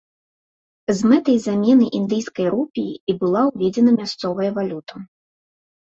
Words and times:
З 0.99 1.11
мэтай 1.11 1.37
замены 1.47 1.85
індыйскай 1.99 2.47
рупіі 2.55 2.97
і 3.13 3.19
была 3.25 3.41
ўведзена 3.53 3.91
мясцовая 4.03 4.49
валюта. 4.61 4.95